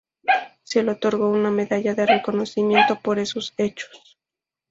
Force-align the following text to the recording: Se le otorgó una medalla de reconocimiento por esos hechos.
Se 0.63 0.81
le 0.81 0.93
otorgó 0.93 1.29
una 1.29 1.51
medalla 1.51 1.93
de 1.93 2.07
reconocimiento 2.07 2.99
por 2.99 3.19
esos 3.19 3.53
hechos. 3.57 4.17